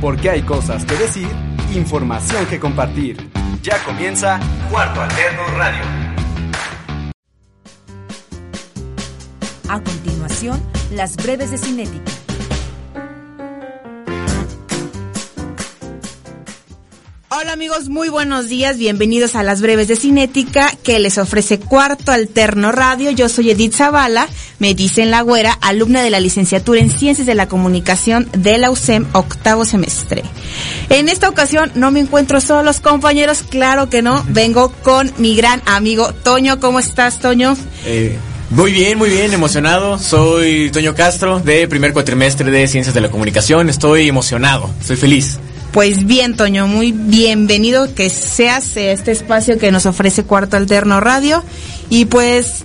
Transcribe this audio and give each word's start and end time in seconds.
Porque 0.00 0.30
hay 0.30 0.42
cosas 0.42 0.84
que 0.86 0.94
decir, 0.94 1.28
información 1.74 2.46
que 2.46 2.58
compartir. 2.58 3.30
Ya 3.62 3.82
comienza 3.84 4.40
Cuarto 4.70 5.02
Alterno 5.02 5.42
Radio. 5.58 5.84
A 9.68 9.80
continuación, 9.82 10.60
las 10.90 11.16
breves 11.16 11.50
de 11.50 11.58
Cinética. 11.58 12.09
Hola 17.40 17.52
amigos, 17.52 17.88
muy 17.88 18.10
buenos 18.10 18.50
días, 18.50 18.76
bienvenidos 18.76 19.34
a 19.34 19.42
las 19.42 19.62
breves 19.62 19.88
de 19.88 19.96
Cinética 19.96 20.74
que 20.82 20.98
les 20.98 21.16
ofrece 21.16 21.58
Cuarto 21.58 22.12
Alterno 22.12 22.70
Radio. 22.70 23.10
Yo 23.12 23.30
soy 23.30 23.50
Edith 23.50 23.76
Zavala, 23.76 24.28
me 24.58 24.74
dicen 24.74 25.10
la 25.10 25.22
güera, 25.22 25.56
alumna 25.62 26.02
de 26.02 26.10
la 26.10 26.20
licenciatura 26.20 26.80
en 26.80 26.90
Ciencias 26.90 27.26
de 27.26 27.34
la 27.34 27.48
Comunicación 27.48 28.28
de 28.36 28.58
la 28.58 28.70
USEM, 28.70 29.06
octavo 29.14 29.64
semestre. 29.64 30.22
En 30.90 31.08
esta 31.08 31.30
ocasión 31.30 31.72
no 31.74 31.90
me 31.90 32.00
encuentro 32.00 32.42
solos, 32.42 32.80
compañeros, 32.80 33.42
claro 33.48 33.88
que 33.88 34.02
no, 34.02 34.22
vengo 34.28 34.70
con 34.82 35.10
mi 35.16 35.34
gran 35.34 35.62
amigo 35.64 36.12
Toño. 36.12 36.60
¿Cómo 36.60 36.78
estás, 36.78 37.20
Toño? 37.20 37.56
Eh, 37.86 38.18
muy 38.50 38.70
bien, 38.70 38.98
muy 38.98 39.08
bien, 39.08 39.32
emocionado. 39.32 39.98
Soy 39.98 40.70
Toño 40.72 40.94
Castro, 40.94 41.40
de 41.40 41.66
primer 41.68 41.94
cuatrimestre 41.94 42.50
de 42.50 42.68
Ciencias 42.68 42.94
de 42.94 43.00
la 43.00 43.10
Comunicación. 43.10 43.70
Estoy 43.70 44.08
emocionado, 44.08 44.68
estoy 44.78 44.96
feliz. 44.96 45.38
Pues 45.72 46.04
bien, 46.04 46.34
Toño, 46.36 46.66
muy 46.66 46.90
bienvenido 46.90 47.94
que 47.94 48.10
seas 48.10 48.76
este 48.76 49.12
espacio 49.12 49.56
que 49.56 49.70
nos 49.70 49.86
ofrece 49.86 50.24
Cuarto 50.24 50.56
Alterno 50.56 50.98
Radio. 50.98 51.44
Y 51.90 52.06
pues, 52.06 52.64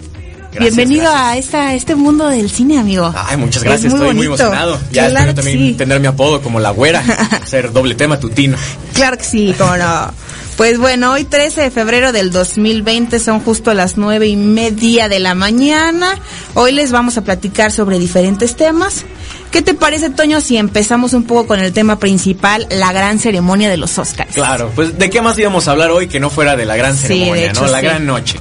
bienvenido 0.60 1.12
a 1.14 1.38
esta, 1.38 1.76
este 1.76 1.94
mundo 1.94 2.28
del 2.28 2.50
cine, 2.50 2.80
amigo. 2.80 3.14
Ay, 3.16 3.38
muchas 3.38 3.64
gracias, 3.64 3.94
estoy 3.94 4.16
muy 4.16 4.26
emocionado. 4.26 4.80
Ya 4.92 5.08
espero 5.08 5.36
también 5.36 5.78
tener 5.78 6.00
mi 6.00 6.08
apodo 6.08 6.42
como 6.42 6.60
la 6.60 6.72
güera, 6.72 7.04
ser 7.46 7.72
doble 7.72 7.94
tema 7.94 8.20
tutino. 8.20 8.58
Claro 8.94 9.18
que 9.18 9.24
sí, 9.24 9.54
cómo 9.56 9.78
no. 9.78 10.12
Pues 10.58 10.80
bueno, 10.80 11.12
hoy 11.12 11.26
13 11.26 11.62
de 11.62 11.70
febrero 11.70 12.12
del 12.12 12.32
2020 12.32 13.20
son 13.20 13.42
justo 13.42 13.74
las 13.74 13.98
nueve 13.98 14.28
y 14.28 14.38
media 14.38 15.10
de 15.10 15.20
la 15.20 15.36
mañana. 15.36 16.18
Hoy 16.54 16.72
les 16.72 16.92
vamos 16.92 17.18
a 17.18 17.24
platicar 17.24 17.72
sobre 17.72 18.00
diferentes 18.00 18.56
temas. 18.56 19.04
¿Qué 19.52 19.62
te 19.62 19.74
parece, 19.74 20.10
Toño, 20.10 20.42
si 20.42 20.58
empezamos 20.58 21.14
un 21.14 21.24
poco 21.24 21.48
con 21.48 21.60
el 21.60 21.72
tema 21.72 21.98
principal, 21.98 22.68
la 22.70 22.92
gran 22.92 23.20
ceremonia 23.20 23.70
de 23.70 23.78
los 23.78 23.98
Oscars? 23.98 24.34
Claro, 24.34 24.72
pues 24.76 24.98
¿de 24.98 25.10
qué 25.10 25.22
más 25.22 25.38
íbamos 25.40 25.68
a 25.68 25.72
hablar 25.72 25.92
hoy 25.92 26.08
que 26.08 26.20
no 26.20 26.30
fuera 26.30 26.56
de 26.56 26.66
la 26.66 26.76
gran 26.76 26.96
ceremonia, 26.96 27.54
¿no? 27.54 27.68
La 27.68 27.82
gran 27.82 28.06
noche. 28.06 28.38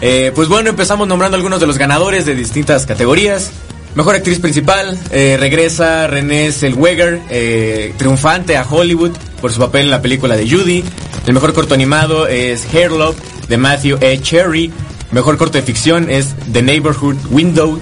Eh, 0.00 0.32
pues 0.34 0.48
bueno, 0.48 0.70
empezamos 0.70 1.08
nombrando 1.08 1.36
algunos 1.36 1.60
de 1.60 1.66
los 1.66 1.78
ganadores 1.78 2.24
de 2.26 2.34
distintas 2.34 2.86
categorías. 2.86 3.50
Mejor 3.94 4.14
actriz 4.14 4.38
principal, 4.38 4.96
eh, 5.10 5.36
regresa 5.40 6.06
Renée 6.06 6.52
Zellweger, 6.52 7.20
eh, 7.30 7.94
triunfante 7.96 8.56
a 8.56 8.62
Hollywood 8.62 9.10
por 9.40 9.52
su 9.52 9.58
papel 9.58 9.86
en 9.86 9.90
la 9.90 10.02
película 10.02 10.36
de 10.36 10.48
Judy. 10.48 10.84
El 11.26 11.34
mejor 11.34 11.52
corto 11.52 11.74
animado 11.74 12.28
es 12.28 12.64
Hair 12.72 12.92
Love 12.92 13.16
de 13.48 13.56
Matthew 13.56 13.98
E. 14.00 14.20
Cherry. 14.20 14.72
Mejor 15.10 15.36
corto 15.36 15.58
de 15.58 15.62
ficción 15.62 16.10
es 16.10 16.28
The 16.52 16.62
Neighborhood 16.62 17.16
Window. 17.30 17.80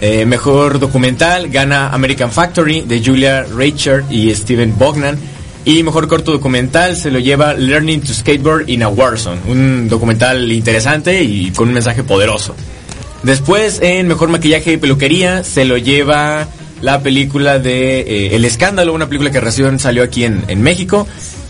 Eh, 0.00 0.24
mejor 0.26 0.78
documental 0.78 1.48
gana 1.48 1.88
American 1.88 2.30
Factory 2.30 2.82
de 2.82 3.02
Julia 3.04 3.42
Reichert 3.42 4.10
y 4.10 4.32
Steven 4.34 4.74
Bognan. 4.78 5.18
Y 5.64 5.82
mejor 5.82 6.08
corto 6.08 6.32
documental 6.32 6.96
se 6.96 7.10
lo 7.10 7.18
lleva 7.18 7.54
Learning 7.54 8.00
to 8.00 8.14
Skateboard 8.14 8.68
in 8.68 8.82
a 8.82 8.88
Warzone. 8.88 9.40
Un 9.48 9.88
documental 9.88 10.50
interesante 10.52 11.22
y 11.22 11.50
con 11.50 11.68
un 11.68 11.74
mensaje 11.74 12.04
poderoso. 12.04 12.54
Después, 13.22 13.80
en 13.82 14.06
mejor 14.06 14.28
maquillaje 14.28 14.74
y 14.74 14.76
peluquería, 14.76 15.42
se 15.42 15.64
lo 15.64 15.76
lleva 15.76 16.46
la 16.80 17.02
película 17.02 17.58
de 17.58 18.00
eh, 18.00 18.36
El 18.36 18.44
Escándalo, 18.44 18.94
una 18.94 19.08
película 19.08 19.32
que 19.32 19.40
recién 19.40 19.80
salió 19.80 20.04
aquí 20.04 20.24
en, 20.24 20.44
en 20.46 20.62
México. 20.62 21.06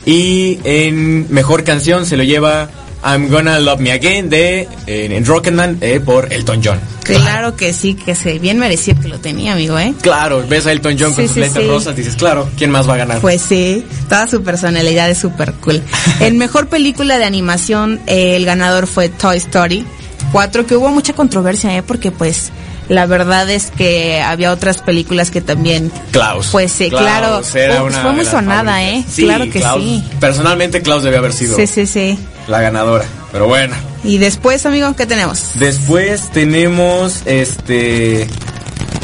Y 0.06 0.58
en 0.64 1.26
mejor 1.32 1.64
canción 1.64 2.06
se 2.06 2.16
lo 2.16 2.24
lleva 2.24 2.70
I'm 3.04 3.28
Gonna 3.28 3.60
Love 3.60 3.80
Me 3.80 3.92
Again 3.92 4.28
de 4.28 4.68
eh, 4.86 5.08
en 5.10 5.24
Rocketman 5.24 5.78
eh, 5.80 6.00
por 6.00 6.32
Elton 6.32 6.60
John. 6.64 6.80
Claro 7.04 7.56
que 7.56 7.72
sí, 7.72 7.94
que 7.94 8.14
se 8.14 8.38
bien 8.38 8.58
merecía 8.58 8.94
que 8.94 9.08
lo 9.08 9.18
tenía, 9.18 9.54
amigo, 9.54 9.78
¿eh? 9.78 9.94
Claro, 10.02 10.44
ves 10.46 10.66
a 10.66 10.72
Elton 10.72 10.96
John 10.98 11.14
con 11.14 11.26
sus 11.26 11.36
lentes 11.36 11.66
rosas, 11.66 11.96
dices, 11.96 12.16
claro, 12.16 12.50
¿quién 12.56 12.70
más 12.70 12.88
va 12.88 12.94
a 12.94 12.98
ganar? 12.98 13.20
Pues 13.20 13.40
sí, 13.40 13.86
toda 14.08 14.28
su 14.28 14.42
personalidad 14.42 15.08
es 15.08 15.18
súper 15.18 15.54
cool. 15.54 15.82
en 16.20 16.36
mejor 16.36 16.68
película 16.68 17.18
de 17.18 17.24
animación, 17.24 18.00
eh, 18.06 18.36
el 18.36 18.44
ganador 18.44 18.86
fue 18.86 19.08
Toy 19.08 19.38
Story 19.38 19.86
4, 20.32 20.66
que 20.66 20.76
hubo 20.76 20.90
mucha 20.90 21.14
controversia, 21.14 21.74
¿eh? 21.76 21.82
Porque 21.82 22.10
pues 22.10 22.52
la 22.88 23.06
verdad 23.06 23.48
es 23.50 23.70
que 23.70 24.20
había 24.20 24.52
otras 24.52 24.78
películas 24.78 25.30
que 25.30 25.42
también 25.42 25.92
Klaus 26.10 26.48
pues 26.50 26.72
sí 26.72 26.88
claro 26.88 27.42
fue 27.42 28.12
muy 28.12 28.24
sonada 28.24 28.82
eh 28.82 29.04
claro 29.14 29.44
que 29.50 29.62
sí 29.62 30.02
personalmente 30.18 30.80
Klaus 30.80 31.02
debe 31.02 31.18
haber 31.18 31.34
sido 31.34 31.54
sí 31.54 31.66
sí 31.66 31.86
sí 31.86 32.18
la 32.48 32.60
ganadora. 32.60 33.04
Pero 33.30 33.46
bueno. 33.46 33.74
Y 34.04 34.18
después 34.18 34.64
amigo 34.66 34.94
qué 34.96 35.06
tenemos 35.06 35.52
después 35.54 36.30
tenemos 36.30 37.22
este 37.26 38.28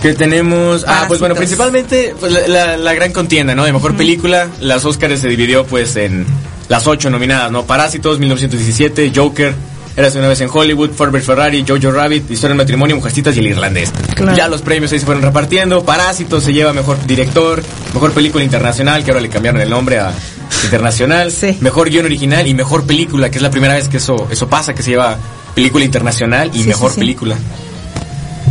que 0.03 0.15
tenemos 0.15 0.85
ah 0.87 1.05
pues 1.09 1.19
bueno 1.19 1.35
principalmente 1.35 2.15
pues, 2.19 2.49
la, 2.49 2.77
la, 2.77 2.95
gran 2.95 3.13
contienda 3.13 3.55
no 3.55 3.65
de 3.65 3.73
mejor 3.73 3.97
película 3.97 4.49
las 4.61 4.85
Oscars 4.85 5.21
se 5.21 5.29
dividió 5.29 5.67
pues 5.67 5.97
en 5.97 6.27
las 6.69 6.87
ocho 6.87 7.11
nominadas 7.11 7.51
no 7.51 7.65
Parásitos 7.65 8.19
1917 8.19 9.13
Joker 9.15 9.55
Eras 9.97 10.17
una 10.17 10.27
vez 10.27 10.41
en 10.41 10.49
Hollywood, 10.53 10.91
Ford 10.91 11.15
Ferrari, 11.21 11.65
Jojo 11.67 11.93
Rabbit, 11.93 12.29
Historia 12.29 12.49
del 12.49 12.59
matrimonio, 12.59 12.97
Mujercitas 12.97 13.37
y 13.37 13.39
el 13.39 13.47
irlandés. 13.47 13.93
Ya 14.37 14.49
los 14.49 14.61
premios 14.63 14.93
ahí 14.93 14.99
se 14.99 15.07
fueron 15.07 15.23
repartiendo. 15.23 15.85
Parásito 15.85 16.41
se 16.41 16.53
lleva 16.53 16.73
mejor 16.73 17.05
director, 17.07 17.63
mejor 17.93 18.13
película 18.13 18.43
internacional, 18.43 19.05
que 19.05 19.13
ahora 19.13 19.21
le 19.21 19.29
cambiaron 19.29 19.61
el 19.61 19.71
nombre 19.71 20.01
a 20.01 20.13
internacional, 20.65 21.31
sí. 21.31 21.57
mejor 21.61 21.91
guion 21.91 22.07
original 22.07 22.47
y 22.47 22.55
mejor 22.55 22.87
película, 22.87 23.31
que 23.31 23.39
es 23.39 23.43
la 23.43 23.51
primera 23.51 23.75
vez 23.75 23.89
que 23.89 23.99
eso, 23.99 24.29
eso 24.31 24.49
pasa, 24.49 24.75
que 24.75 24.83
se 24.83 24.91
lleva 24.91 25.17
película 25.55 25.85
internacional 25.85 26.51
y 26.55 26.63
sí, 26.63 26.69
mejor 26.69 26.91
sí, 26.93 27.01
película. 27.01 27.37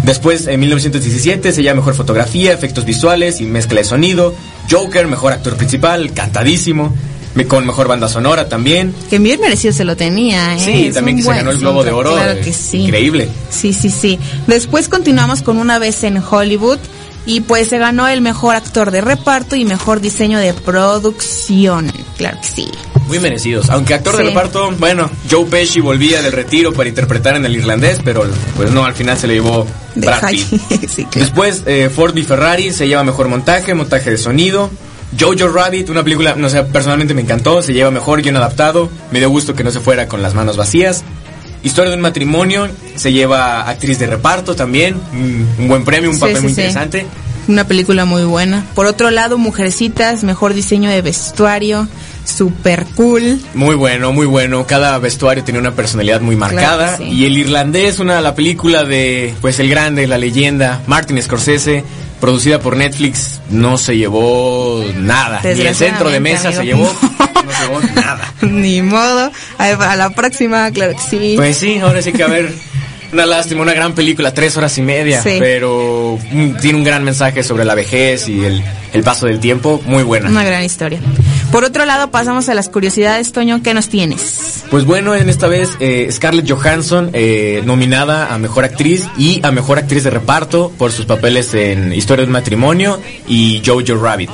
Después, 0.03 0.47
en 0.47 0.59
1917, 0.59 1.51
se 1.51 1.63
llama 1.63 1.77
Mejor 1.77 1.95
Fotografía, 1.95 2.51
Efectos 2.51 2.85
Visuales 2.85 3.39
y 3.41 3.45
Mezcla 3.45 3.79
de 3.79 3.85
Sonido. 3.85 4.35
Joker, 4.69 5.07
Mejor 5.07 5.33
Actor 5.33 5.55
Principal, 5.55 6.13
cantadísimo 6.13 6.93
con 7.47 7.65
mejor 7.65 7.87
banda 7.87 8.07
sonora 8.07 8.47
también. 8.47 8.93
Que 9.09 9.19
bien 9.19 9.41
merecido 9.41 9.73
se 9.73 9.83
lo 9.83 9.97
tenía, 9.97 10.55
¿eh? 10.55 10.59
Sí, 10.59 10.87
es 10.87 10.95
también 10.95 11.17
que 11.17 11.23
se 11.23 11.29
ganó 11.29 11.51
el 11.51 11.59
Globo 11.59 11.83
de 11.83 11.91
Oro. 11.91 12.13
Claro 12.13 12.39
que 12.41 12.53
sí. 12.53 12.83
Increíble. 12.83 13.29
Sí, 13.49 13.73
sí, 13.73 13.89
sí. 13.89 14.19
Después 14.47 14.87
continuamos 14.87 15.41
con 15.41 15.57
una 15.57 15.79
vez 15.79 16.03
en 16.03 16.17
Hollywood 16.17 16.79
y 17.25 17.41
pues 17.41 17.69
se 17.69 17.77
ganó 17.77 18.07
el 18.07 18.21
mejor 18.21 18.55
actor 18.55 18.91
de 18.91 19.01
reparto 19.01 19.55
y 19.55 19.65
mejor 19.65 20.01
diseño 20.01 20.39
de 20.39 20.53
producción. 20.53 21.91
Claro 22.17 22.37
que 22.41 22.47
sí. 22.47 22.71
Muy 23.07 23.19
merecidos. 23.19 23.69
Aunque 23.69 23.93
actor 23.93 24.15
sí. 24.15 24.23
de 24.23 24.29
reparto, 24.29 24.71
bueno, 24.77 25.09
Joe 25.29 25.45
Pesci 25.45 25.79
volvía 25.79 26.21
del 26.21 26.31
retiro 26.31 26.73
para 26.73 26.89
interpretar 26.89 27.35
en 27.35 27.45
el 27.45 27.55
irlandés, 27.55 27.99
pero 28.03 28.25
pues 28.55 28.71
no, 28.71 28.85
al 28.85 28.93
final 28.93 29.17
se 29.17 29.27
le 29.27 29.35
llevó 29.35 29.65
Brad 29.95 30.29
Pitt. 30.29 30.89
sí, 30.89 31.05
claro. 31.05 31.25
Después, 31.25 31.63
eh, 31.65 31.89
Ford 31.93 32.15
y 32.17 32.23
Ferrari 32.23 32.71
se 32.71 32.87
lleva 32.87 33.03
mejor 33.03 33.27
montaje, 33.27 33.73
montaje 33.73 34.09
de 34.09 34.17
sonido. 34.17 34.69
Jojo 35.19 35.47
Rabbit, 35.47 35.89
una 35.89 36.03
película, 36.03 36.35
no 36.35 36.49
sé, 36.49 36.63
personalmente 36.63 37.13
me 37.13 37.21
encantó, 37.21 37.61
se 37.61 37.73
lleva 37.73 37.91
mejor 37.91 38.21
guion 38.21 38.35
adaptado, 38.37 38.89
me 39.11 39.19
dio 39.19 39.29
gusto 39.29 39.53
que 39.55 39.63
no 39.63 39.71
se 39.71 39.79
fuera 39.79 40.07
con 40.07 40.21
las 40.21 40.33
manos 40.33 40.57
vacías. 40.57 41.03
Historia 41.63 41.91
de 41.91 41.95
un 41.95 42.01
matrimonio, 42.01 42.67
se 42.95 43.13
lleva 43.13 43.69
actriz 43.69 43.97
de 43.99 44.07
reparto 44.07 44.55
también, 44.55 44.95
un, 45.13 45.47
un 45.59 45.67
buen 45.67 45.85
premio, 45.85 46.09
un 46.09 46.15
Sí, 46.15 46.21
papel 46.21 46.35
sí, 46.37 46.41
muy 46.43 46.49
sí. 46.53 46.61
interesante. 46.61 47.05
Una 47.47 47.65
película 47.67 48.05
muy 48.05 48.23
buena. 48.23 48.65
Por 48.73 48.85
otro 48.85 49.11
lado, 49.11 49.37
Mujercitas, 49.37 50.23
mejor 50.23 50.53
diseño 50.53 50.89
de 50.89 51.01
vestuario, 51.01 51.87
super 52.25 52.85
cool. 52.95 53.39
Muy 53.53 53.75
bueno, 53.75 54.13
muy 54.13 54.25
bueno. 54.25 54.65
Cada 54.65 54.97
vestuario 54.97 55.43
tenía 55.43 55.59
una 55.59 55.71
personalidad 55.71 56.21
muy 56.21 56.35
marcada. 56.37 56.95
Claro. 56.97 57.11
Y 57.11 57.25
el 57.25 57.37
irlandés, 57.37 57.99
una 57.99 58.21
la 58.21 58.33
película 58.33 58.83
de, 58.85 59.33
pues 59.41 59.59
el 59.59 59.69
grande, 59.69 60.07
la 60.07 60.17
leyenda, 60.17 60.81
Martin 60.87 61.21
Scorsese, 61.21 61.83
producida 62.23 62.59
por 62.61 62.77
Netflix, 62.77 63.41
no 63.49 63.77
se 63.77 63.97
llevó 63.97 64.81
nada. 64.95 65.41
Ni 65.43 65.59
el 65.59 65.75
centro 65.75 66.09
de 66.09 66.21
mesa 66.21 66.53
se 66.53 66.63
llevó, 66.63 66.85
no 66.85 67.51
se 67.51 67.63
llevó 67.67 67.81
nada. 67.95 68.33
Ni 68.41 68.81
modo. 68.81 69.29
A, 69.57 69.65
a 69.65 69.95
la 69.97 70.09
próxima, 70.11 70.71
claro 70.71 70.93
que 70.93 71.01
sí. 71.01 71.33
Pues 71.35 71.57
sí, 71.57 71.79
ahora 71.79 72.01
sí 72.01 72.13
que 72.13 72.23
a 72.23 72.27
ver. 72.27 72.53
Una 73.13 73.25
lástima, 73.27 73.61
una 73.61 73.73
gran 73.73 73.93
película, 73.93 74.33
tres 74.33 74.57
horas 74.57 74.75
y 74.77 74.81
media, 74.81 75.21
Sí. 75.21 75.37
pero 75.39 76.17
tiene 76.61 76.79
un 76.79 76.83
gran 76.83 77.03
mensaje 77.03 77.43
sobre 77.43 77.63
la 77.63 77.75
vejez 77.75 78.27
y 78.27 78.43
el, 78.43 78.63
el 78.91 79.03
paso 79.03 79.27
del 79.27 79.39
tiempo, 79.39 79.79
muy 79.85 80.01
buena. 80.03 80.29
Una 80.29 80.43
gran 80.43 80.63
historia. 80.63 80.99
Por 81.51 81.63
otro 81.63 81.85
lado, 81.85 82.09
pasamos 82.09 82.49
a 82.49 82.55
las 82.55 82.69
curiosidades, 82.69 83.31
Toño, 83.31 83.61
¿qué 83.61 83.75
nos 83.75 83.87
tienes? 83.87 84.63
Pues 84.71 84.85
bueno, 84.85 85.13
en 85.13 85.29
esta 85.29 85.47
vez 85.47 85.69
eh, 85.79 86.09
Scarlett 86.11 86.49
Johansson 86.49 87.11
eh, 87.13 87.61
nominada 87.63 88.33
a 88.33 88.39
Mejor 88.39 88.63
Actriz 88.63 89.07
y 89.15 89.39
a 89.43 89.51
Mejor 89.51 89.77
Actriz 89.77 90.03
de 90.03 90.09
Reparto 90.09 90.71
por 90.75 90.91
sus 90.91 91.05
papeles 91.05 91.53
en 91.53 91.93
Historia 91.93 92.23
de 92.23 92.27
un 92.29 92.33
Matrimonio 92.33 92.99
y 93.27 93.61
Jojo 93.63 94.01
Rabbit. 94.01 94.31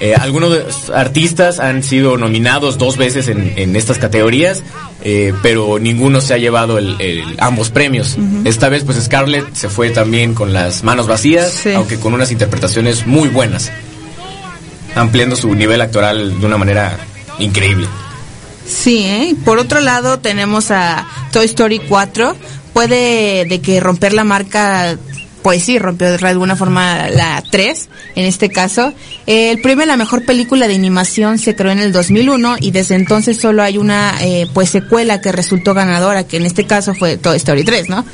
Eh, 0.00 0.14
algunos 0.14 0.50
de 0.50 0.60
los 0.64 0.88
artistas 0.90 1.60
han 1.60 1.82
sido 1.82 2.16
nominados 2.16 2.78
dos 2.78 2.96
veces 2.96 3.28
en, 3.28 3.52
en 3.56 3.76
estas 3.76 3.98
categorías, 3.98 4.62
eh, 5.04 5.34
pero 5.42 5.78
ninguno 5.78 6.22
se 6.22 6.32
ha 6.32 6.38
llevado 6.38 6.78
el, 6.78 6.96
el- 7.00 7.36
ambos 7.38 7.68
premios. 7.70 8.16
Esta 8.44 8.70
vez 8.70 8.82
pues 8.84 8.96
Scarlett 9.02 9.54
se 9.54 9.68
fue 9.68 9.90
también 9.90 10.32
con 10.34 10.54
las 10.54 10.82
manos 10.84 11.06
vacías, 11.06 11.52
Sí. 11.52 11.72
aunque 11.74 11.98
con 11.98 12.14
unas 12.14 12.30
interpretaciones 12.32 13.06
muy 13.06 13.28
buenas. 13.28 13.70
ampliando 14.94 15.36
su 15.36 15.54
nivel 15.54 15.80
actoral 15.80 16.40
de 16.40 16.46
una 16.46 16.56
manera 16.56 16.98
increíble. 17.38 17.86
Sí, 18.66 19.04
¿eh? 19.04 19.34
por 19.44 19.58
otro 19.58 19.80
lado 19.80 20.18
tenemos 20.18 20.70
a 20.70 21.06
Toy 21.32 21.44
Story 21.46 21.78
4. 21.88 22.36
Puede 22.72 23.44
de 23.46 23.60
que 23.60 23.80
romper 23.80 24.12
la 24.12 24.24
marca 24.24 24.96
pues 25.42 25.64
sí, 25.64 25.78
rompió 25.78 26.10
de 26.10 26.28
alguna 26.28 26.56
forma 26.56 27.08
la 27.08 27.42
3, 27.50 27.88
en 28.16 28.26
este 28.26 28.50
caso. 28.50 28.92
el 29.26 29.60
premio 29.60 29.84
a 29.84 29.86
la 29.86 29.96
mejor 29.96 30.24
película 30.24 30.68
de 30.68 30.74
animación 30.74 31.38
se 31.38 31.54
creó 31.56 31.72
en 31.72 31.78
el 31.78 31.92
2001 31.92 32.56
y 32.60 32.70
desde 32.70 32.94
entonces 32.94 33.38
solo 33.38 33.62
hay 33.62 33.78
una 33.78 34.14
eh, 34.20 34.46
pues 34.52 34.70
secuela 34.70 35.20
que 35.20 35.32
resultó 35.32 35.72
ganadora, 35.74 36.24
que 36.24 36.36
en 36.36 36.46
este 36.46 36.64
caso 36.64 36.94
fue 36.94 37.16
Toy 37.16 37.36
Story 37.36 37.64
3, 37.64 37.88
¿no? 37.88 38.04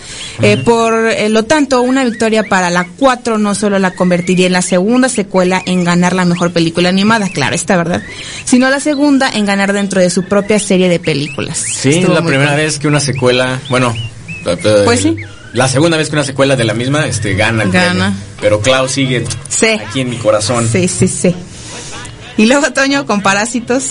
Eh, 0.41 0.57
por 0.59 1.09
eh, 1.09 1.29
lo 1.29 1.45
tanto, 1.45 1.83
una 1.83 2.05
victoria 2.05 2.45
para 2.45 2.71
la 2.71 2.87
4 2.97 3.39
no 3.39 3.55
solo 3.55 3.79
la 3.79 3.93
convertiría 3.93 4.47
en 4.47 4.53
la 4.53 4.63
segunda 4.63 5.09
secuela 5.09 5.63
en 5.67 5.85
ganar 5.85 6.13
la 6.13 6.25
mejor 6.25 6.53
película 6.53 6.89
animada, 6.89 7.29
claro, 7.29 7.55
está 7.55 7.77
verdad, 7.77 8.03
sino 8.45 8.71
la 8.71 8.81
segunda 8.81 9.29
en 9.31 9.47
ganar 9.47 9.73
dentro 9.73 10.01
de 10.01 10.11
su 10.11 10.25
propia 10.25 10.59
serie 10.59 10.89
de 10.89 11.01
películas. 11.01 11.59
Sí, 11.59 12.03
la 12.03 12.23
primera 12.23 12.55
vez 12.55 12.79
que 12.79 12.89
una 12.89 13.01
secuela, 13.01 13.61
bueno, 13.69 13.95
pues 14.85 15.01
sí 15.01 15.17
la 15.57 15.69
segunda 15.69 15.97
vez 15.97 16.11
que 16.11 16.17
una 16.17 16.25
secuela 16.25 16.55
de 16.55 16.65
la 16.65 16.75
misma 16.75 17.07
este, 17.07 17.35
gana 17.35 17.63
el 17.63 17.71
gana. 17.71 18.15
Pero 18.43 18.61
Klaus 18.61 18.91
sigue 18.93 19.25
aquí 19.89 20.01
en 20.01 20.11
mi 20.11 20.17
corazón. 20.17 20.69
Sí, 20.71 20.87
sí, 20.87 21.09
sí. 21.09 21.35
Y 22.37 22.45
luego, 22.45 22.75
Toño, 22.75 23.07
con 23.07 23.23
Parásitos. 23.23 23.85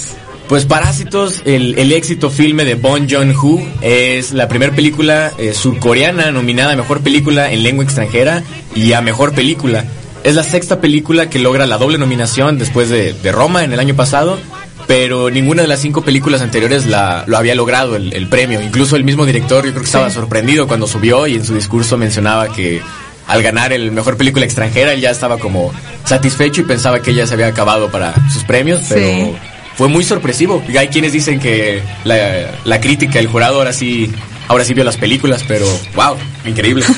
Pues 0.48 0.66
Parásitos, 0.66 1.42
el, 1.44 1.80
el 1.80 1.92
éxito 1.92 2.30
filme 2.30 2.66
de 2.66 2.76
Bon 2.76 3.10
Joon-ho, 3.10 3.60
es 3.82 4.32
la 4.32 4.48
primera 4.48 4.76
película 4.76 5.34
eh, 5.40 5.56
surcoreana 5.56 6.30
nominada 6.30 6.74
a 6.74 6.76
Mejor 6.76 7.02
Película 7.02 7.52
en 7.52 7.64
Lengua 7.64 7.84
Extranjera 7.84 8.44
y 8.76 8.94
a 8.94 9.02
Mejor 9.02 9.34
Película. 9.34 9.86
Es 10.24 10.36
la 10.36 10.44
sexta 10.44 10.80
película 10.80 11.32
que 11.32 11.40
logra 11.40 11.66
la 11.66 11.80
doble 11.80 11.98
nominación 11.98 12.60
después 12.60 12.90
de, 12.90 13.14
de 13.14 13.32
Roma 13.32 13.64
en 13.64 13.74
el 13.74 13.80
año 13.80 13.96
pasado 13.96 14.38
pero 14.88 15.30
ninguna 15.30 15.62
de 15.62 15.68
las 15.68 15.80
cinco 15.80 16.02
películas 16.02 16.42
anteriores 16.42 16.86
la, 16.86 17.24
lo 17.28 17.38
había 17.38 17.56
logrado 17.56 17.96
el, 17.96 18.28
premio. 18.28 18.62
Incluso 18.62 18.96
el 18.96 19.04
mismo 19.04 19.26
director 19.26 19.66
yo 19.66 19.72
creo 19.72 19.82
que 19.82 19.88
estaba 19.88 20.10
sorprendido 20.10 20.68
cuando 20.68 20.88
subió 20.88 21.28
y 21.28 21.36
en 21.36 21.46
su 21.46 21.54
discurso 21.56 21.98
mencionaba 21.98 22.50
que 22.50 22.82
al 23.28 23.42
ganar 23.42 23.74
el 23.74 23.92
mejor 23.92 24.18
película 24.18 24.46
extranjera 24.46 24.94
él 24.94 25.02
ya 25.02 25.10
estaba 25.10 25.38
como 25.40 25.74
satisfecho 26.04 26.62
y 26.62 26.66
pensaba 26.66 27.02
que 27.02 27.14
ya 27.14 27.26
se 27.26 27.34
había 27.34 27.48
acabado 27.48 27.90
para 27.90 28.14
sus 28.30 28.44
premios, 28.44 28.82
pero 28.88 29.36
fue 29.76 29.88
muy 29.88 30.04
sorpresivo. 30.04 30.64
Y 30.68 30.78
hay 30.78 30.90
quienes 30.90 31.14
dicen 31.14 31.40
que 31.40 31.82
la, 32.04 32.52
la 32.64 32.80
crítica, 32.80 33.20
el 33.20 33.28
jurado 33.28 33.58
ahora 33.58 33.74
sí, 33.74 34.12
ahora 34.48 34.64
sí 34.64 34.74
vio 34.74 34.84
las 34.84 34.98
películas, 34.98 35.44
pero 35.48 35.66
wow, 35.96 36.16
increíble. 36.46 36.86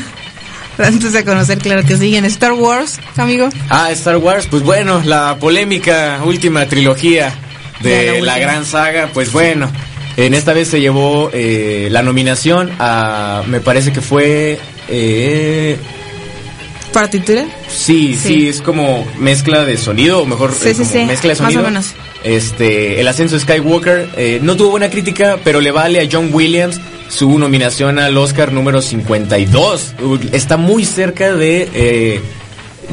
Antes 0.78 1.12
de 1.12 1.26
conocer, 1.26 1.58
claro 1.58 1.84
que 1.84 1.98
sí. 1.98 2.16
En 2.16 2.26
Star 2.26 2.54
Wars, 2.54 3.00
amigo. 3.16 3.50
Ah, 3.70 3.90
Star 3.92 4.18
Wars, 4.18 4.48
pues 4.48 4.62
bueno, 4.62 5.02
la 5.04 5.38
polémica 5.40 6.20
última 6.24 6.68
trilogía 6.68 7.34
de 7.82 8.22
la, 8.22 8.40
gran 8.40 8.66
saga, 8.66 9.10
pues 9.14 9.32
bueno, 9.32 9.72
en 10.18 10.34
esta 10.34 10.54
vez 10.54 10.68
se 10.68 10.80
llevó 10.80 11.30
eh, 11.34 11.88
la 11.92 12.02
nominación 12.04 12.72
a, 12.80 13.44
me 13.48 13.60
parece 13.60 13.92
que 13.92 14.02
fue... 14.02 14.60
Eh, 14.90 15.78
¿Partitura? 16.94 17.46
Sí, 17.68 18.16
sí, 18.16 18.48
es 18.48 18.62
como 18.62 19.06
mezcla 19.20 19.66
de 19.66 19.78
sonido, 19.78 20.22
o 20.22 20.26
mejor, 20.26 20.54
sí, 20.54 20.74
sí, 20.74 21.06
mezcla 21.06 21.30
de 21.30 21.36
sonido. 21.36 21.62
Más 21.62 21.68
o 21.68 21.72
menos. 21.72 21.94
Este, 22.24 23.00
el 23.00 23.08
ascenso 23.08 23.36
de 23.36 23.42
Skywalker 23.42 24.10
eh, 24.18 24.40
no 24.42 24.58
tuvo 24.58 24.72
buena 24.72 24.90
crítica, 24.90 25.38
pero 25.44 25.62
le 25.62 25.72
vale 25.72 26.00
a 26.02 26.10
John 26.12 26.30
Williams 26.34 26.80
su 27.10 27.38
nominación 27.38 28.00
al 28.00 28.18
Oscar 28.18 28.52
número 28.52 28.82
52. 28.82 29.96
Está 30.32 30.58
muy 30.58 30.86
cerca 30.86 31.34
de 31.34 31.70
eh, 31.74 32.22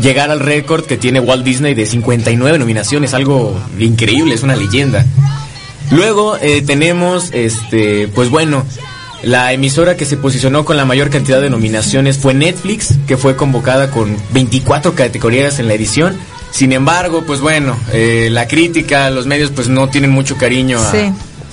llegar 0.01 0.31
al 0.31 0.41
récord 0.41 0.85
que 0.85 0.97
tiene 0.97 1.21
Walt 1.21 1.45
Disney 1.45 1.75
de 1.75 1.87
59 1.87 2.59
nominaciones, 2.59 3.15
algo 3.15 3.59
increíble, 3.79 4.35
es 4.35 4.43
una 4.43 4.57
leyenda. 4.57 5.05
Luego 5.91 6.37
eh, 6.41 6.63
tenemos, 6.63 7.31
este, 7.33 8.09
pues 8.09 8.31
bueno, 8.31 8.65
la 9.23 9.53
emisora 9.53 9.97
que 9.97 10.05
se 10.05 10.17
posicionó 10.17 10.65
con 10.65 10.77
la 10.77 10.85
mayor 10.85 11.11
cantidad 11.11 11.41
de 11.41 11.51
nominaciones 11.51 12.19
fue 12.19 12.35
Netflix, 12.35 12.95
que 13.07 13.17
fue 13.17 13.37
convocada 13.37 13.91
con 13.91 14.17
24 14.33 14.95
categorías 14.95 15.59
en 15.59 15.69
la 15.69 15.75
edición. 15.75 16.17
Sin 16.51 16.73
embargo, 16.73 17.25
pues 17.27 17.41
bueno, 17.41 17.77
eh, 17.93 18.29
la 18.31 18.47
crítica, 18.47 19.11
los 19.11 19.27
medios 19.27 19.51
pues 19.51 19.69
no 19.69 19.89
tienen 19.89 20.11
mucho 20.11 20.37
cariño 20.37 20.79
a, 20.79 20.93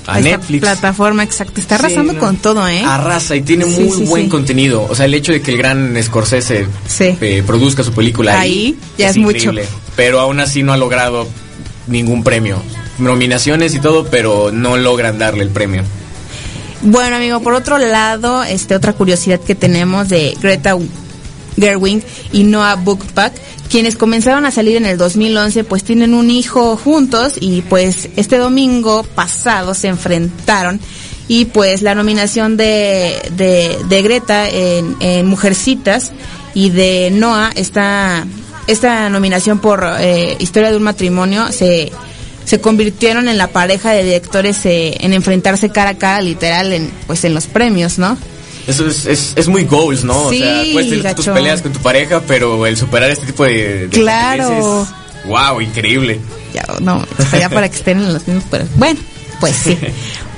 a 0.08 0.20
Netflix. 0.20 0.62
plataforma, 0.62 1.24
exacto. 1.24 1.62
Está 1.62 1.76
arrasando 1.76 2.18
con 2.18 2.38
todo, 2.38 2.68
¿eh? 2.68 2.84
Arrasa 2.86 3.36
y 3.36 3.42
tiene 3.42 3.66
muy 3.66 4.06
buen 4.06 4.30
contenido. 4.30 4.86
O 4.90 4.96
sea, 4.96 5.06
el 5.06 5.14
hecho 5.14 5.32
de 5.32 5.42
que 5.42 5.52
el 5.52 5.58
gran 5.58 5.98
Scorsese 6.02 6.68
eh, 7.00 7.44
produzca 7.46 7.84
su 7.84 7.94
película 7.94 8.40
ahí, 8.40 8.78
ya 8.98 9.10
es, 9.10 9.18
mucho. 9.18 9.52
Pero 9.96 10.20
aún 10.20 10.40
así 10.40 10.64
no 10.64 10.74
ha 10.74 10.78
logrado 10.78 11.28
ningún 11.88 12.24
premio. 12.24 12.62
Nominaciones 12.98 13.74
y 13.74 13.80
todo, 13.80 14.06
pero 14.06 14.52
no 14.52 14.78
logran 14.78 15.18
darle 15.18 15.44
el 15.44 15.50
premio. 15.50 15.84
Bueno, 16.84 17.16
amigo, 17.16 17.42
por 17.42 17.54
otro 17.54 17.78
lado, 17.78 18.44
este 18.44 18.76
otra 18.76 18.94
curiosidad 18.94 19.40
que 19.40 19.54
tenemos 19.54 20.10
de 20.10 20.36
Greta 20.42 20.76
Gerwig 21.58 22.04
y 22.32 22.44
Noah 22.44 22.76
Bookpack 22.76 23.34
quienes 23.70 23.96
comenzaron 23.96 24.46
a 24.46 24.52
salir 24.52 24.76
en 24.76 24.86
el 24.86 24.98
2011 24.98 25.64
pues 25.64 25.84
tienen 25.84 26.14
un 26.14 26.30
hijo 26.30 26.76
juntos 26.76 27.36
y 27.40 27.62
pues 27.62 28.10
este 28.18 28.38
domingo 28.38 29.04
pasado 29.04 29.74
se 29.74 29.88
enfrentaron 29.88 30.80
y 31.30 31.46
pues 31.46 31.82
la 31.82 31.96
nominación 31.96 32.58
de, 32.58 33.32
de, 33.38 34.02
Greta 34.02 34.50
en, 34.50 35.26
Mujercitas 35.26 36.12
y 36.54 36.70
de 36.70 37.10
Noah 37.14 37.52
esta, 37.56 38.26
esta 38.68 39.10
nominación 39.10 39.60
por 39.60 39.86
eh, 40.00 40.36
Historia 40.40 40.72
de 40.72 40.78
un 40.78 40.84
matrimonio 40.84 41.50
se, 41.54 41.94
se 42.44 42.60
convirtieron 42.60 43.30
en 43.30 43.38
la 43.38 43.48
pareja 43.48 43.92
de 43.92 44.04
directores 44.04 44.66
eh, 44.66 44.98
en 45.00 45.14
enfrentarse 45.14 45.70
cara 45.70 45.92
a 45.92 45.98
cara 45.98 46.22
literal 46.22 46.74
en 46.74 46.92
pues 47.08 47.24
en 47.24 47.34
los 47.34 47.48
premios, 47.48 47.98
¿no? 47.98 48.18
Eso 48.68 48.88
es, 48.88 49.06
es, 49.06 49.34
es 49.36 49.48
muy 49.48 49.66
goals, 49.66 50.04
¿no? 50.04 50.30
Sí, 50.30 50.42
o 50.42 50.46
sea, 50.46 50.64
puedes 50.74 50.90
tener 50.90 51.16
tus 51.16 51.28
peleas 51.28 51.62
con 51.62 51.74
tu 51.74 51.80
pareja, 51.80 52.22
pero 52.28 52.66
el 52.66 52.78
superar 52.78 53.10
este 53.10 53.26
tipo 53.26 53.44
de, 53.44 53.88
claro. 53.92 54.88
wow, 55.26 55.60
increíble. 55.62 56.20
Ya, 56.54 56.66
no, 56.80 57.06
ya 57.38 57.50
para 57.50 57.70
que 57.70 57.76
estén 57.76 58.00
en 58.00 58.14
los 58.14 58.28
mismos, 58.28 58.46
pero 58.52 58.66
bueno, 58.76 59.00
pues 59.40 59.56
sí. 59.56 59.78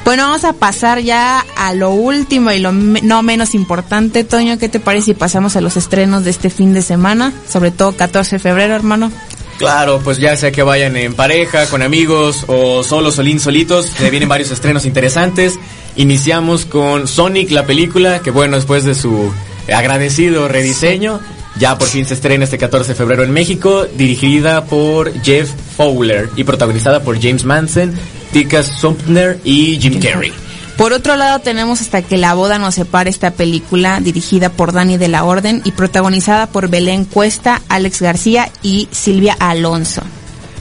Bueno, 0.03 0.23
vamos 0.23 0.43
a 0.43 0.51
pasar 0.51 0.99
ya 0.99 1.45
a 1.55 1.73
lo 1.73 1.91
último 1.91 2.51
y 2.51 2.59
lo 2.59 2.73
no 2.73 3.23
menos 3.23 3.55
importante, 3.55 4.25
Toño. 4.25 4.57
¿Qué 4.57 4.67
te 4.67 4.81
parece 4.81 5.05
si 5.05 5.13
pasamos 5.13 5.55
a 5.55 5.61
los 5.61 5.77
estrenos 5.77 6.25
de 6.25 6.29
este 6.29 6.49
fin 6.49 6.73
de 6.73 6.81
semana? 6.81 7.31
Sobre 7.49 7.71
todo 7.71 7.93
14 7.93 8.35
de 8.35 8.39
febrero, 8.39 8.75
hermano. 8.75 9.13
Claro, 9.57 10.01
pues 10.03 10.17
ya 10.17 10.35
sea 10.35 10.51
que 10.51 10.61
vayan 10.61 10.97
en 10.97 11.13
pareja, 11.13 11.67
con 11.67 11.81
amigos 11.81 12.44
o 12.47 12.83
solos 12.83 13.18
o 13.18 13.23
solitos, 13.39 13.92
vienen 14.11 14.27
varios 14.27 14.51
estrenos 14.51 14.85
interesantes. 14.85 15.57
Iniciamos 15.95 16.66
con 16.66 17.07
Sonic, 17.07 17.52
la 17.52 17.66
película, 17.66 18.19
que 18.19 18.31
bueno, 18.31 18.56
después 18.56 18.83
de 18.83 18.95
su 18.95 19.31
agradecido 19.73 20.47
rediseño, 20.47 21.19
ya 21.57 21.78
por 21.78 21.88
fin 21.88 22.06
se 22.06 22.16
estrena 22.16 22.45
este 22.45 22.57
14 22.57 22.90
de 22.90 22.95
febrero 22.95 23.23
en 23.23 23.31
México, 23.31 23.85
dirigida 23.95 24.66
por 24.66 25.14
Jeff 25.21 25.52
Fowler 25.78 26.30
y 26.35 26.44
protagonizada 26.44 27.02
por 27.02 27.21
James 27.21 27.45
Manson, 27.45 27.94
Tika 28.31 28.64
Sumpner 28.64 29.40
y 29.44 29.80
Jim 29.80 30.00
Carrey. 30.00 30.33
Por 30.78 30.92
otro 30.92 31.16
lado 31.16 31.40
tenemos 31.40 31.81
Hasta 31.81 32.02
que 32.02 32.18
la 32.18 32.33
boda 32.33 32.57
nos 32.57 32.76
separe 32.76 33.12
esta 33.12 33.31
película 33.31 34.00
dirigida 34.00 34.50
por 34.50 34.71
Dani 34.73 34.97
de 34.97 35.07
la 35.07 35.23
Orden 35.23 35.62
y 35.64 35.71
protagonizada 35.71 36.47
por 36.47 36.68
Belén 36.68 37.06
Cuesta, 37.06 37.62
Alex 37.69 38.02
García 38.02 38.52
y 38.64 38.88
Silvia 38.92 39.38
Alonso. 39.40 40.02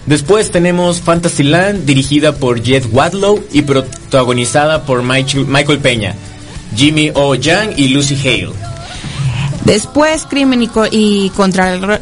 Después 0.07 0.51
tenemos 0.51 1.01
Fantasyland, 1.01 1.85
dirigida 1.85 2.33
por 2.35 2.63
Jet 2.63 2.87
Wadlow 2.91 3.45
y 3.53 3.63
protagonizada 3.63 4.85
por 4.85 5.03
Michael 5.03 5.79
Peña, 5.79 6.15
Jimmy 6.77 7.11
O. 7.15 7.35
Yang 7.35 7.79
y 7.79 7.89
Lucy 7.89 8.17
Hale. 8.17 8.73
Después, 9.65 10.27
Crimen 10.29 10.69
y, 10.91 11.31
contra 11.31 11.75
el... 11.75 11.85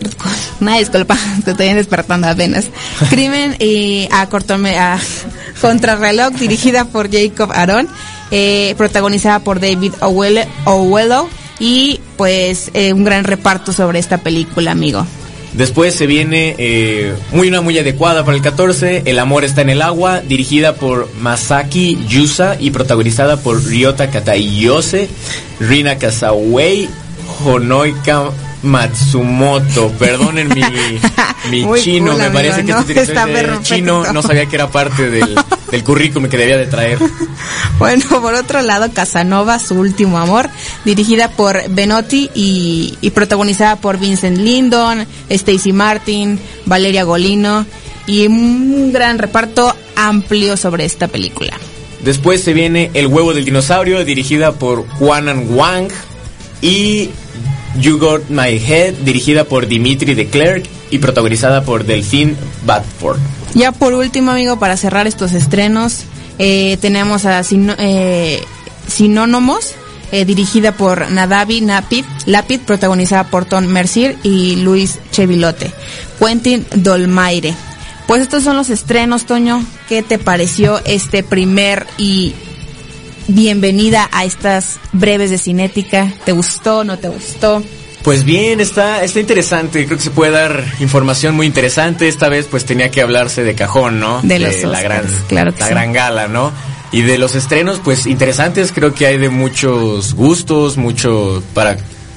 Una 0.61 0.79
disculpa, 0.79 1.17
te 1.45 1.51
estoy 1.51 1.75
despertando 1.75 2.29
apenas. 2.29 2.67
Crimen 3.11 3.57
y 3.59 4.09
a, 4.11 4.27
cortome, 4.29 4.79
a 4.79 4.99
Contrarreloj, 5.61 6.33
dirigida 6.33 6.87
por 6.87 7.11
Jacob 7.11 7.51
Aaron, 7.53 7.87
eh, 8.31 8.75
protagonizada 8.79 9.41
por 9.41 9.61
David 9.61 9.93
Owello 10.01 11.29
y 11.59 12.01
pues 12.17 12.71
eh, 12.73 12.95
un 12.95 13.05
gran 13.05 13.25
reparto 13.25 13.73
sobre 13.75 13.99
esta 13.99 14.19
película, 14.19 14.71
amigo. 14.71 15.07
Después 15.53 15.95
se 15.95 16.07
viene 16.07 16.55
eh, 16.59 17.15
muy 17.33 17.49
una 17.49 17.61
muy 17.61 17.77
adecuada 17.77 18.25
para 18.25 18.37
el 18.37 18.43
14, 18.43 19.03
El 19.07 19.19
amor 19.19 19.45
está 19.45 19.63
en 19.63 19.71
el 19.71 19.83
agua, 19.83 20.21
dirigida 20.21 20.75
por 20.75 21.13
Masaki 21.21 21.99
Yusa 22.09 22.57
y 22.61 22.71
protagonizada 22.71 23.37
por 23.37 23.65
Ryota 23.65 24.11
Katayose, 24.11 25.09
Rina 25.59 25.99
Kasawei, 25.99 26.89
Honoika 27.45 28.31
Matsumoto. 28.63 29.91
Perdonen 29.93 30.49
mi, 30.49 30.63
mi 31.51 31.81
chino, 31.81 32.17
me 32.17 32.31
parece 32.31 32.65
que 32.65 32.73
este 32.73 32.95
director 33.27 33.63
chino 33.63 34.13
no 34.13 34.23
sabía 34.23 34.47
que 34.47 34.57
era 34.57 34.69
parte 34.71 35.11
del, 35.11 35.35
del 35.71 35.85
currículum 35.85 36.29
que 36.29 36.37
debía 36.37 36.57
de 36.57 36.67
traer. 36.67 36.99
Bueno, 37.79 38.05
por 38.21 38.35
otro 38.35 38.61
lado, 38.61 38.93
Casanova, 38.93 39.59
su 39.59 39.75
último 39.75 40.19
amor, 40.19 40.51
dirigida 40.85 41.31
por 41.31 41.67
Benotti 41.71 42.31
y, 42.35 42.99
y 43.01 43.11
protagonizada 43.11 43.77
por 43.77 43.99
Vincent 43.99 44.37
Lindon, 44.37 45.07
Stacy 45.31 45.73
Martin, 45.73 46.39
Valeria 46.67 47.05
Golino 47.05 47.65
y 48.07 48.27
un 48.27 48.93
gran 48.93 49.19
reparto 49.19 49.75
amplio 49.97 50.59
sobre 50.59 50.85
esta 50.85 51.09
película. 51.09 51.59
Después 52.05 52.43
se 52.43 52.53
viene 52.53 52.91
El 52.95 53.07
huevo 53.07 53.35
del 53.35 53.45
dinosaurio, 53.45 54.05
dirigida 54.05 54.53
por 54.53 54.87
Juanan 54.89 55.55
Wang. 55.55 55.89
Y 56.63 57.11
You 57.79 57.99
Got 57.99 58.29
My 58.29 58.59
Head, 58.59 58.95
dirigida 59.05 59.45
por 59.45 59.67
Dimitri 59.67 60.15
de 60.15 60.27
Klerk 60.29 60.65
y 60.91 60.99
protagonizada 60.99 61.65
por 61.65 61.85
Delphine 61.85 62.35
Badford. 62.67 63.19
Ya 63.55 63.73
por 63.73 63.95
último, 63.95 64.31
amigo, 64.31 64.59
para 64.59 64.77
cerrar 64.77 65.07
estos 65.07 65.33
estrenos, 65.33 66.05
eh, 66.39 66.79
tenemos 66.81 67.27
a 67.27 67.43
eh, 67.51 68.41
Sinónomos, 68.87 69.75
eh, 70.13 70.25
dirigida 70.25 70.73
por 70.73 71.11
Nadavi 71.11 71.61
Napid, 71.61 72.05
Lapid, 72.27 72.61
protagonizada 72.61 73.25
por 73.25 73.45
Tom 73.45 73.67
Mercier 73.67 74.17
y 74.23 74.57
Luis 74.57 74.99
Chevilote. 75.13 75.71
Quentin 76.19 76.67
Dolmaire. 76.75 77.55
Pues 78.07 78.23
estos 78.23 78.43
son 78.43 78.57
los 78.57 78.71
estrenos, 78.71 79.25
Toño. 79.25 79.65
¿Qué 79.89 80.03
te 80.03 80.19
pareció 80.19 80.81
este 80.85 81.23
primer 81.23 81.87
y 81.97 82.35
bienvenida 83.35 84.09
a 84.13 84.25
estas 84.25 84.79
breves 84.93 85.31
de 85.31 85.39
cinética? 85.39 86.13
¿Te 86.25 86.33
gustó? 86.33 86.85
¿No 86.85 86.99
te 86.99 87.09
gustó? 87.09 87.63
Pues 88.03 88.25
bien, 88.25 88.61
está, 88.61 89.05
está 89.05 89.21
interesante. 89.21 89.85
Creo 89.85 89.99
que 89.99 90.05
se 90.05 90.11
puede 90.11 90.33
dar 90.33 90.65
información 90.81 91.35
muy 91.35 91.47
interesante. 91.47 92.09
Esta 92.09 92.29
vez, 92.29 92.47
pues 92.51 92.65
tenía 92.65 92.91
que 92.91 93.03
hablarse 93.03 93.45
de 93.45 93.55
cajón, 93.55 94.01
¿no? 94.01 94.21
De, 94.23 94.39
la 94.39 94.83
gran, 94.83 95.05
claro 95.29 95.53
la 95.59 95.69
gran 95.69 95.93
gala, 95.93 96.29
¿no? 96.29 96.53
Y 96.93 97.03
de 97.03 97.19
los 97.19 97.35
estrenos, 97.35 97.81
pues 97.85 98.07
interesantes. 98.07 98.73
Creo 98.73 98.95
que 98.95 99.07
hay 99.07 99.19
de 99.19 99.29
muchos 99.29 100.15
gustos, 100.15 100.77
mucho 100.77 101.43
para 101.53 101.77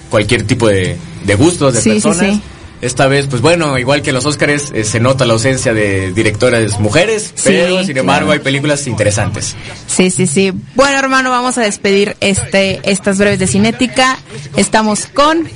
cualquier 0.09 0.43
tipo 0.43 0.67
de, 0.67 0.97
gustos 1.37 1.73
de 1.73 1.91
personas. 1.91 2.27
Sí, 2.27 2.33
sí. 2.35 2.41
Esta 2.83 3.07
vez, 3.07 3.27
pues 3.29 3.41
bueno, 3.41 3.77
igual 3.79 4.01
que 4.01 4.11
los 4.11 4.25
Óscares, 4.25 4.69
eh, 4.73 4.83
se 4.83 4.99
nota 4.99 5.25
la 5.25 5.31
ausencia 5.31 5.73
de 5.73 6.11
directoras 6.11 6.81
mujeres, 6.81 7.33
pero 7.41 7.81
sin 7.81 7.95
embargo 7.95 8.33
hay 8.33 8.39
películas 8.39 8.87
interesantes. 8.87 9.55
Sí, 9.87 10.11
sí, 10.11 10.27
sí. 10.27 10.51
Bueno, 10.75 10.99
hermano, 10.99 11.29
vamos 11.29 11.57
a 11.57 11.61
despedir 11.61 12.17
este 12.19 12.81
estas 12.83 13.19
breves 13.19 13.39
de 13.39 13.47
Cinética. 13.47 14.17
Estamos 14.57 15.05
con 15.05 15.47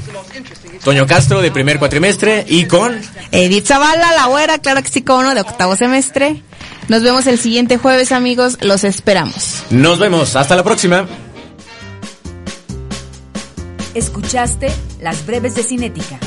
Toño 0.85 1.05
Castro 1.05 1.41
de 1.41 1.51
primer 1.51 1.79
cuatrimestre 1.79 2.45
y 2.47 2.63
con 2.63 2.97
Edith 3.33 3.65
Zavala, 3.65 4.13
la 4.13 4.27
güera, 4.27 4.59
claro 4.59 4.81
que 4.81 4.87
sí, 4.87 5.01
como 5.01 5.19
uno 5.19 5.35
de 5.35 5.41
octavo 5.41 5.75
semestre. 5.75 6.41
Nos 6.87 7.03
vemos 7.03 7.27
el 7.27 7.37
siguiente 7.37 7.75
jueves, 7.77 8.13
amigos. 8.13 8.57
Los 8.61 8.85
esperamos. 8.85 9.63
Nos 9.69 9.99
vemos. 9.99 10.37
Hasta 10.37 10.55
la 10.55 10.63
próxima. 10.63 11.05
Escuchaste 13.93 14.71
las 15.01 15.25
breves 15.25 15.55
de 15.55 15.63
Cinética. 15.63 16.19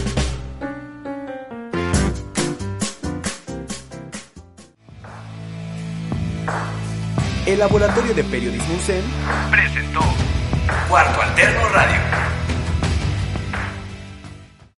El 7.51 7.59
Laboratorio 7.59 8.15
de 8.15 8.23
Periodismo 8.23 8.77
UCEM 8.77 9.03
presentó 9.51 10.01
Cuarto 10.89 11.21
Alterno 11.21 11.69
Radio. 11.71 12.30